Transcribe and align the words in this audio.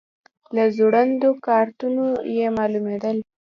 له 0.55 0.63
ځوړندو 0.75 1.29
کارتونو 1.47 2.05
یې 2.35 2.47
معلومېدل. 2.57 3.17